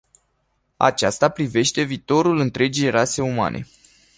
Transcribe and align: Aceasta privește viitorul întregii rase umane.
Aceasta 0.77 1.29
privește 1.29 1.81
viitorul 1.81 2.37
întregii 2.39 2.89
rase 2.89 3.21
umane. 3.21 3.65